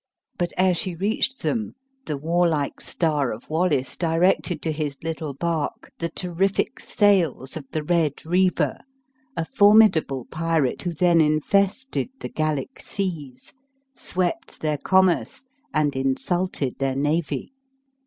But 0.35 0.51
ere 0.57 0.73
she 0.73 0.95
reached 0.95 1.43
them, 1.43 1.75
the 2.07 2.17
warlike 2.17 2.81
star 2.81 3.31
of 3.31 3.47
Wallace 3.51 3.95
directed 3.95 4.59
to 4.63 4.71
his 4.71 4.97
little 5.03 5.35
bark 5.35 5.91
the 5.99 6.09
terrific 6.09 6.79
sails 6.79 7.55
of 7.55 7.65
the 7.71 7.83
Red 7.83 8.25
Reaver, 8.25 8.79
a 9.37 9.45
formidable 9.45 10.25
pirate 10.31 10.81
who 10.81 10.93
then 10.95 11.21
infested 11.21 12.09
the 12.19 12.29
Gallic 12.29 12.79
seas, 12.79 13.53
swept 13.93 14.61
their 14.61 14.79
commerce, 14.79 15.45
and 15.71 15.95
insulted 15.95 16.79
their 16.79 16.95
navy. 16.95 17.53